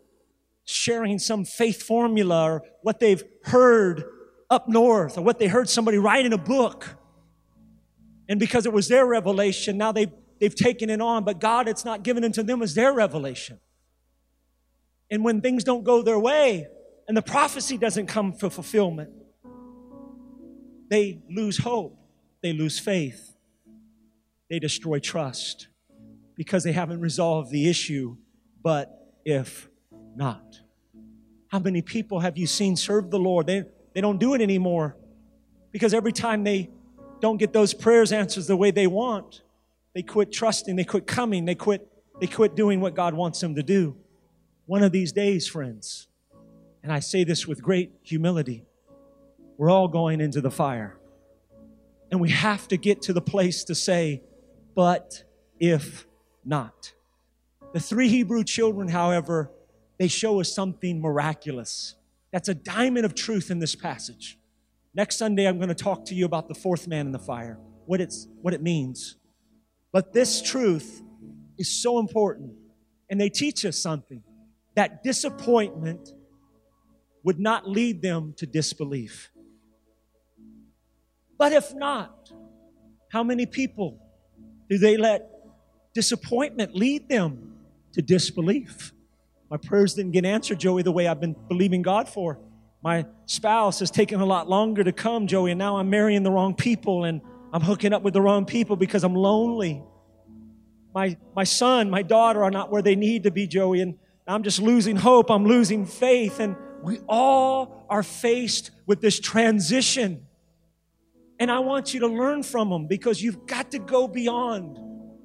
[0.65, 4.03] sharing some faith formula or what they've heard
[4.51, 6.97] up north or what they heard somebody write in a book?
[8.29, 11.85] And because it was their revelation, now they've, they've taken it on, but God, it's
[11.85, 13.61] not given unto them as their revelation.
[15.13, 16.67] And when things don't go their way
[17.09, 19.11] and the prophecy doesn't come for fulfillment,
[20.90, 21.99] they lose hope,
[22.42, 23.35] they lose faith,
[24.51, 25.68] they destroy trust
[26.37, 28.16] because they haven't resolved the issue.
[28.62, 28.90] But
[29.25, 29.68] if
[30.14, 30.61] not,
[31.49, 33.47] how many people have you seen serve the Lord?
[33.47, 34.97] They, they don't do it anymore
[35.73, 36.71] because every time they
[37.21, 39.42] don't get those prayers answers the way they want,
[39.94, 41.88] they quit trusting, they quit coming, they quit,
[42.21, 43.97] they quit doing what God wants them to do.
[44.66, 46.08] One of these days, friends,
[46.83, 48.64] and I say this with great humility,
[49.57, 50.97] we're all going into the fire.
[52.11, 54.23] And we have to get to the place to say,
[54.75, 55.25] but
[55.59, 56.07] if
[56.45, 56.93] not.
[57.75, 59.51] The three Hebrew children, however,
[59.99, 61.97] they show us something miraculous.
[62.33, 64.38] That's a diamond of truth in this passage.
[64.95, 67.59] Next Sunday, I'm going to talk to you about the fourth man in the fire,
[67.87, 69.17] what, it's, what it means.
[69.93, 71.03] But this truth
[71.59, 72.53] is so important,
[73.11, 74.23] and they teach us something
[74.77, 76.12] that disappointment
[77.24, 79.31] would not lead them to disbelief.
[81.38, 82.33] But if not,
[83.11, 83.98] how many people
[84.68, 85.31] do they let
[85.94, 87.54] disappointment lead them
[87.92, 88.92] to disbelief?
[89.50, 92.38] My prayers didn't get answered, Joey, the way I've been believing God for.
[92.83, 96.31] My spouse has taken a lot longer to come, Joey, and now I'm marrying the
[96.31, 97.20] wrong people and
[97.52, 99.83] I'm hooking up with the wrong people because I'm lonely.
[100.94, 104.42] My, my son, my daughter are not where they need to be, Joey, and I'm
[104.42, 105.31] just losing hope.
[105.31, 106.40] I'm losing faith.
[106.40, 110.27] And we all are faced with this transition.
[111.41, 114.79] And I want you to learn from them because you've got to go beyond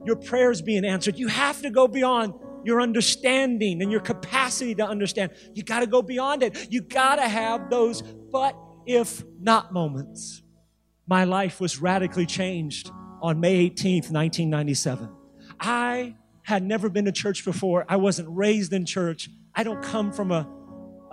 [0.06, 1.18] your prayers being answered.
[1.18, 5.32] You have to go beyond your understanding and your capacity to understand.
[5.54, 6.72] You got to go beyond it.
[6.72, 10.42] You got to have those but if not moments.
[11.08, 12.89] My life was radically changed
[13.22, 15.10] on May 18th, 1997.
[15.60, 17.86] I had never been to church before.
[17.88, 19.30] I wasn't raised in church.
[19.56, 20.48] I don't come from a,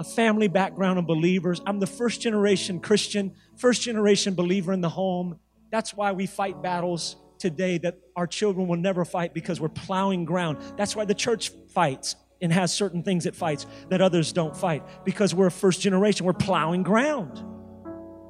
[0.01, 1.61] a family background of believers.
[1.67, 5.39] I'm the first generation Christian, first generation believer in the home.
[5.71, 10.25] That's why we fight battles today that our children will never fight because we're plowing
[10.25, 10.57] ground.
[10.79, 14.83] That's why the church fights and has certain things it fights that others don't fight
[15.05, 16.25] because we're first generation.
[16.25, 17.45] We're plowing ground.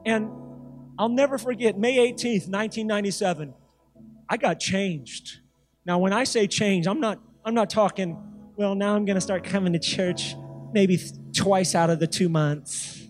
[0.04, 0.28] And
[0.98, 3.54] I'll never forget May 18th, 1997.
[4.28, 5.38] I got changed.
[5.87, 8.20] Now, when I say change, I'm not, I'm not talking,
[8.56, 10.35] well, now I'm going to start coming to church
[10.72, 10.98] maybe
[11.35, 13.00] twice out of the two months.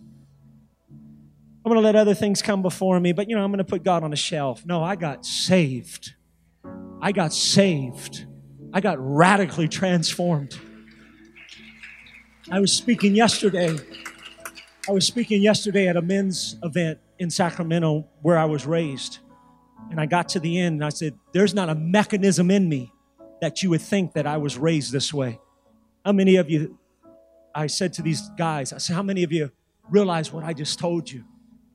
[1.64, 3.64] I'm going to let other things come before me, but you know, I'm going to
[3.64, 4.64] put God on a shelf.
[4.64, 6.14] No, I got saved.
[7.02, 8.26] I got saved.
[8.72, 10.58] I got radically transformed.
[12.50, 13.76] I was speaking yesterday.
[14.88, 19.18] I was speaking yesterday at a men's event in Sacramento where I was raised.
[19.90, 22.92] And I got to the end and I said, There's not a mechanism in me
[23.40, 25.38] that you would think that I was raised this way.
[26.04, 26.78] How many of you,
[27.54, 29.50] I said to these guys, I said, How many of you
[29.88, 31.24] realize what I just told you?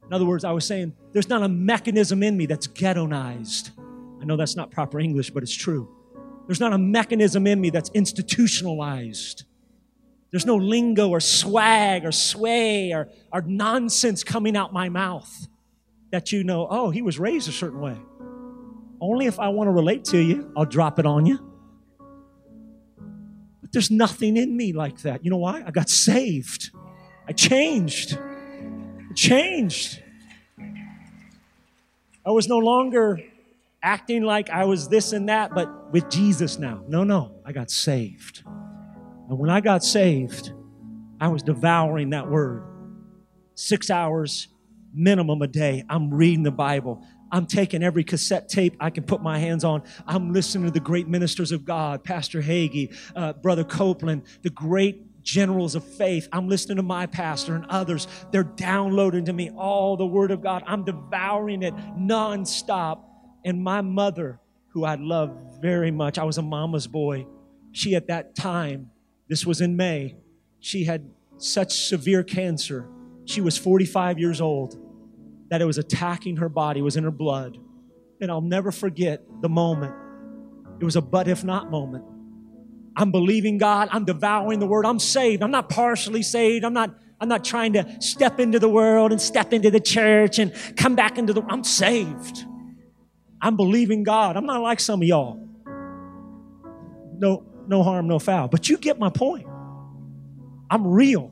[0.05, 3.71] In other words, I was saying, There's not a mechanism in me that's ghettoized.
[4.21, 5.89] I know that's not proper English, but it's true.
[6.47, 9.43] There's not a mechanism in me that's institutionalized.
[10.31, 15.47] There's no lingo or swag or sway or, or nonsense coming out my mouth
[16.11, 17.97] that you know, oh, he was raised a certain way.
[19.01, 21.54] Only if I want to relate to you, I'll drop it on you.
[23.75, 25.25] There's nothing in me like that.
[25.25, 25.61] You know why?
[25.67, 26.71] I got saved.
[27.27, 28.17] I changed.
[28.17, 30.01] I changed.
[32.25, 33.19] I was no longer
[33.83, 36.85] acting like I was this and that, but with Jesus now.
[36.87, 38.43] No, no, I got saved.
[38.45, 40.53] And when I got saved,
[41.19, 42.63] I was devouring that word.
[43.55, 44.47] Six hours
[44.93, 45.83] minimum a day.
[45.89, 47.05] I'm reading the Bible.
[47.31, 49.83] I'm taking every cassette tape I can put my hands on.
[50.07, 55.23] I'm listening to the great ministers of God, Pastor Hagee, uh, Brother Copeland, the great
[55.23, 56.29] generals of faith.
[56.31, 58.07] I'm listening to my pastor and others.
[58.31, 60.63] They're downloading to me all the Word of God.
[60.67, 62.99] I'm devouring it nonstop.
[63.43, 64.39] And my mother,
[64.69, 67.25] who I love very much, I was a mama's boy.
[67.71, 68.91] She, at that time,
[69.27, 70.15] this was in May,
[70.59, 72.87] she had such severe cancer.
[73.25, 74.84] She was 45 years old
[75.49, 77.57] that it was attacking her body, was in her blood.
[78.21, 79.93] And I'll never forget the moment.
[80.79, 82.05] It was a but if not moment.
[82.95, 85.43] I'm believing God, I'm devouring the word, I'm saved.
[85.43, 86.63] I'm not partially saved.
[86.63, 90.37] I'm not I'm not trying to step into the world and step into the church
[90.37, 92.45] and come back into the I'm saved.
[93.41, 94.35] I'm believing God.
[94.35, 95.39] I'm not like some of y'all.
[97.17, 98.47] No no harm, no foul.
[98.47, 99.47] But you get my point.
[100.69, 101.31] I'm real.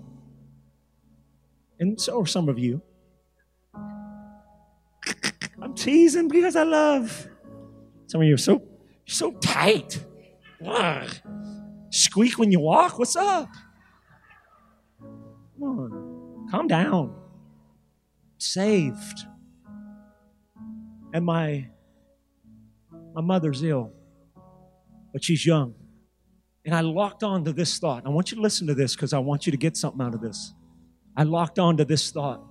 [1.80, 2.82] And so are some of you.
[5.76, 7.28] Teasing because I love.
[8.08, 8.62] Some of you are so
[9.06, 10.04] so tight.
[10.66, 11.10] Ugh.
[11.90, 12.98] Squeak when you walk.
[12.98, 13.50] What's up?
[15.00, 17.16] Come on, calm down.
[18.38, 19.26] Saved.
[21.14, 21.68] And my
[23.14, 23.94] my mother's ill,
[25.12, 25.76] but she's young.
[26.66, 28.04] And I locked on to this thought.
[28.06, 30.14] I want you to listen to this because I want you to get something out
[30.16, 30.54] of this.
[31.16, 32.42] I locked on to this thought.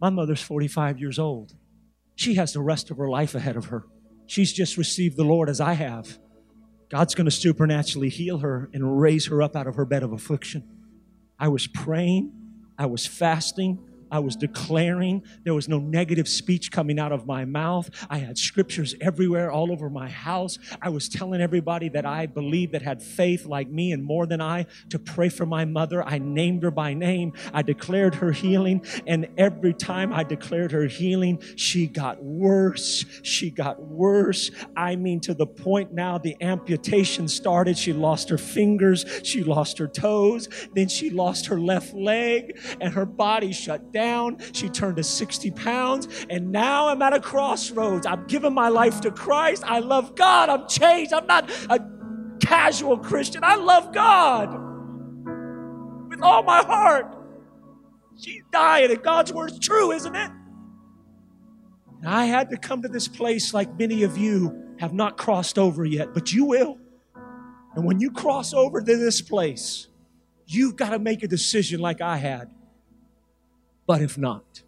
[0.00, 1.52] My mother's 45 years old.
[2.22, 3.84] She has the rest of her life ahead of her.
[4.26, 6.18] She's just received the Lord as I have.
[6.88, 10.12] God's going to supernaturally heal her and raise her up out of her bed of
[10.12, 10.62] affliction.
[11.36, 12.30] I was praying,
[12.78, 15.22] I was fasting, I was declaring.
[15.42, 17.88] There was no negative speech coming out of my mouth.
[18.10, 20.58] I had scriptures everywhere, all over my house.
[20.82, 24.42] I was telling everybody that I believed that had faith like me and more than
[24.42, 26.06] I to pray for my mother.
[26.06, 27.32] I named her by name.
[27.54, 28.84] I declared her healing.
[29.06, 33.06] And every time I declared her healing, she got worse.
[33.22, 34.50] She got worse.
[34.76, 37.78] I mean, to the point now the amputation started.
[37.78, 39.06] She lost her fingers.
[39.24, 40.48] She lost her toes.
[40.74, 44.38] Then she lost her left leg and her body shut down down.
[44.52, 46.08] She turned to 60 pounds.
[46.28, 48.06] And now I'm at a crossroads.
[48.06, 49.62] I've given my life to Christ.
[49.64, 50.48] I love God.
[50.48, 51.12] I'm changed.
[51.12, 51.80] I'm not a
[52.40, 53.44] casual Christian.
[53.44, 54.50] I love God
[56.08, 57.16] with all my heart.
[58.18, 60.30] She's dying, and God's word is true, isn't it?
[62.00, 65.58] And I had to come to this place like many of you have not crossed
[65.58, 66.78] over yet, but you will.
[67.74, 69.88] And when you cross over to this place,
[70.46, 72.50] you've got to make a decision like I had
[73.86, 74.62] but if not.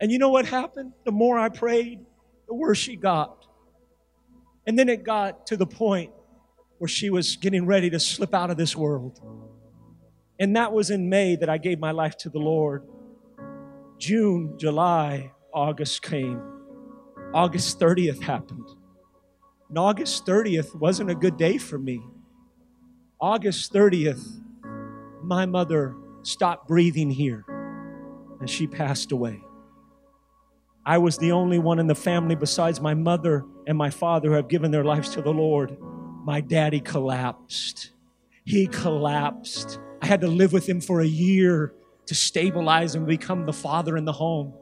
[0.00, 0.92] And you know what happened?
[1.04, 2.00] The more I prayed,
[2.48, 3.46] the worse she got.
[4.66, 6.12] And then it got to the point
[6.78, 9.20] where she was getting ready to slip out of this world.
[10.40, 12.84] And that was in May that I gave my life to the Lord.
[13.98, 16.42] June, July, August came.
[17.32, 18.68] August 30th happened.
[19.68, 22.02] And August 30th wasn't a good day for me.
[23.20, 24.40] August 30th,
[25.22, 27.44] my mother stopped breathing here
[28.42, 29.40] and she passed away.
[30.84, 34.34] I was the only one in the family besides my mother and my father who
[34.34, 35.76] have given their lives to the Lord.
[36.24, 37.92] My daddy collapsed.
[38.44, 39.78] He collapsed.
[40.02, 41.72] I had to live with him for a year
[42.06, 44.54] to stabilize and become the father in the home.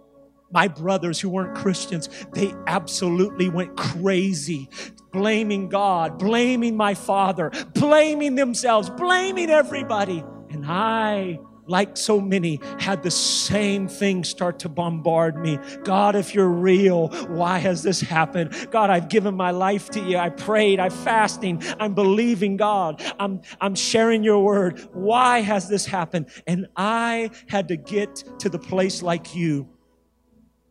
[0.52, 4.68] My brothers who weren't Christians, they absolutely went crazy,
[5.10, 10.22] blaming God, blaming my father, blaming themselves, blaming everybody.
[10.50, 11.38] And I
[11.70, 15.58] like so many, had the same thing start to bombard me.
[15.84, 18.68] God, if you're real, why has this happened?
[18.70, 20.18] God, I've given my life to you.
[20.18, 24.80] I prayed, I'm fasting, I'm believing God, I'm, I'm sharing your word.
[24.92, 26.26] Why has this happened?
[26.46, 29.68] And I had to get to the place like you.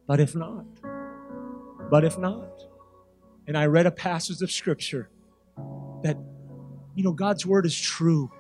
[0.06, 0.66] But if not,
[1.89, 2.50] but if not,
[3.47, 5.10] and I read a passage of scripture
[6.04, 6.18] that,
[6.95, 8.32] you know, God's word is true.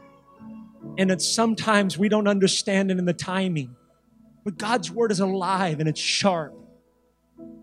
[0.99, 3.73] And it's sometimes we don't understand it in the timing.
[4.43, 6.53] But God's word is alive and it's sharp.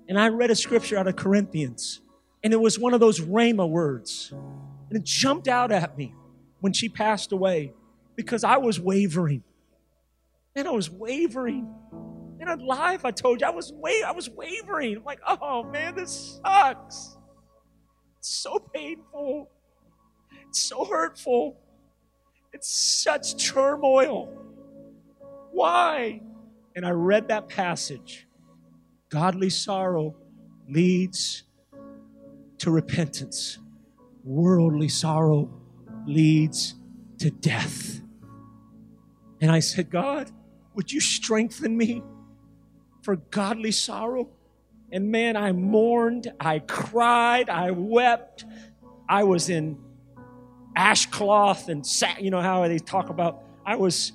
[0.09, 2.01] And I read a scripture out of Corinthians,
[2.43, 4.33] and it was one of those Rhema words.
[4.33, 6.15] And it jumped out at me
[6.61, 7.75] when she passed away
[8.15, 9.43] because I was wavering.
[10.55, 11.69] And I was wavering.
[12.41, 14.97] And in life, I told you, I was wa- I was wavering.
[14.97, 17.19] I'm like, oh man, this sucks.
[18.19, 19.51] It's so painful.
[20.49, 21.61] It's so hurtful.
[22.57, 24.33] It's such turmoil.
[25.53, 26.23] Why?
[26.75, 28.27] And I read that passage.
[29.11, 30.17] Godly sorrow
[30.67, 31.43] leads
[32.57, 33.59] to repentance,
[34.25, 35.51] worldly sorrow
[36.07, 36.77] leads
[37.19, 38.01] to death.
[39.43, 40.31] And I said, God,
[40.75, 42.03] would you strengthen me
[43.03, 44.31] for godly sorrow?
[44.91, 48.47] And man, I mourned, I cried, I wept.
[49.07, 49.77] I was in
[50.77, 53.43] ashcloth and sat, you know how they talk about.
[53.65, 54.13] I was,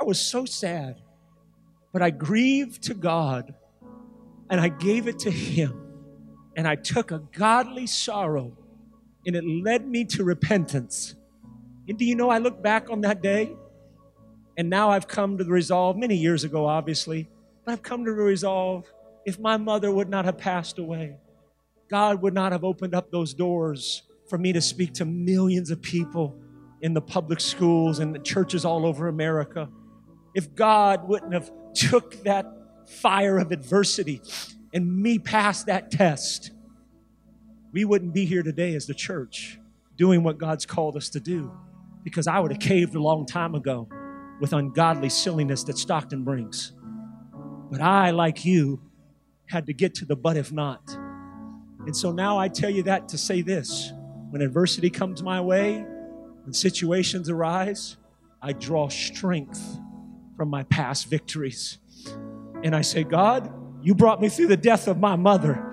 [0.00, 1.02] I was so sad.
[1.92, 3.54] But I grieved to God
[4.48, 5.84] and I gave it to Him.
[6.56, 8.56] And I took a godly sorrow
[9.26, 11.14] and it led me to repentance.
[11.88, 13.54] And do you know, I look back on that day
[14.56, 17.28] and now I've come to the resolve, many years ago, obviously,
[17.64, 18.90] but I've come to the resolve
[19.24, 21.16] if my mother would not have passed away,
[21.90, 25.80] God would not have opened up those doors for me to speak to millions of
[25.80, 26.38] people
[26.80, 29.68] in the public schools and the churches all over America.
[30.34, 32.46] If God wouldn't have took that
[32.86, 34.22] fire of adversity
[34.72, 36.52] and me past that test,
[37.72, 39.58] we wouldn't be here today as the church
[39.96, 41.52] doing what God's called us to do
[42.04, 43.88] because I would have caved a long time ago
[44.40, 46.72] with ungodly silliness that Stockton brings.
[47.70, 48.80] But I, like you,
[49.46, 50.80] had to get to the but if not.
[51.86, 53.92] And so now I tell you that to say this
[54.30, 55.84] when adversity comes my way,
[56.44, 57.96] when situations arise,
[58.40, 59.78] I draw strength
[60.36, 61.78] from my past victories.
[62.62, 63.52] And I say, God,
[63.82, 65.67] you brought me through the death of my mother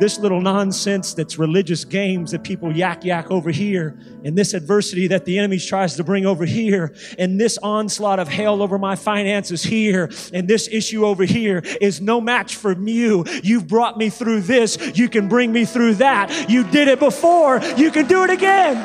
[0.00, 5.06] this little nonsense that's religious games that people yak yak over here, and this adversity
[5.08, 8.94] that the enemy tries to bring over here, and this onslaught of hell over my
[8.94, 13.24] finances here, and this issue over here is no match for you.
[13.42, 14.78] You've brought me through this.
[14.96, 16.48] You can bring me through that.
[16.48, 17.60] You did it before.
[17.76, 18.76] You can do it again.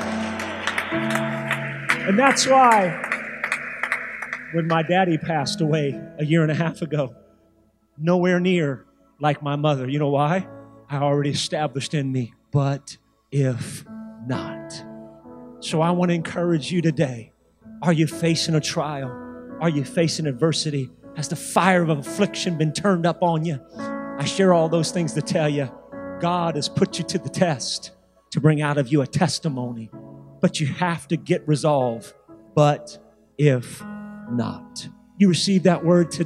[2.07, 2.99] And that's why
[4.53, 7.15] when my daddy passed away a year and a half ago,
[7.97, 8.85] nowhere near
[9.19, 9.89] like my mother.
[9.89, 10.45] You know why?
[10.93, 12.97] I already established in me, but
[13.31, 13.83] if
[14.27, 14.85] not.
[15.59, 17.31] So I want to encourage you today.
[17.81, 19.09] Are you facing a trial?
[19.59, 20.91] Are you facing adversity?
[21.15, 23.59] Has the fire of affliction been turned up on you?
[24.19, 25.71] I share all those things to tell you
[26.21, 27.89] God has put you to the test
[28.29, 29.89] to bring out of you a testimony,
[30.41, 32.13] but you have to get resolve.
[32.53, 32.99] But
[33.39, 33.83] if
[34.29, 34.87] not,
[35.17, 36.21] you receive that word today.